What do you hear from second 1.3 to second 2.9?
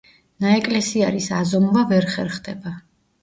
აზომვა ვერ ხერხდება.